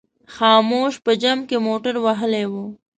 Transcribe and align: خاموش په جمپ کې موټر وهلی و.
خاموش 0.35 0.93
په 1.05 1.11
جمپ 1.21 1.41
کې 1.49 1.57
موټر 1.67 1.95
وهلی 2.05 2.45
و. 2.51 2.53